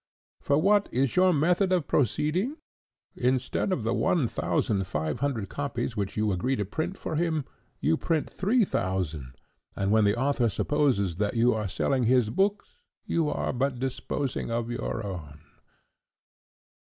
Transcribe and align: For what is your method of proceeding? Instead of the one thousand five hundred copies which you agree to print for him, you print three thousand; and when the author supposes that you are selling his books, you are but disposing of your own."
For 0.39 0.57
what 0.57 0.89
is 0.91 1.15
your 1.15 1.31
method 1.31 1.71
of 1.71 1.87
proceeding? 1.87 2.57
Instead 3.15 3.71
of 3.71 3.83
the 3.83 3.93
one 3.93 4.27
thousand 4.27 4.87
five 4.87 5.19
hundred 5.19 5.47
copies 5.47 5.95
which 5.95 6.17
you 6.17 6.31
agree 6.31 6.55
to 6.55 6.65
print 6.65 6.97
for 6.97 7.17
him, 7.17 7.45
you 7.81 7.97
print 7.97 8.27
three 8.27 8.65
thousand; 8.65 9.35
and 9.75 9.91
when 9.91 10.03
the 10.03 10.17
author 10.17 10.49
supposes 10.49 11.17
that 11.17 11.35
you 11.35 11.53
are 11.53 11.67
selling 11.67 12.05
his 12.05 12.31
books, 12.31 12.81
you 13.05 13.29
are 13.29 13.53
but 13.53 13.77
disposing 13.77 14.49
of 14.49 14.71
your 14.71 15.05
own." 15.05 15.39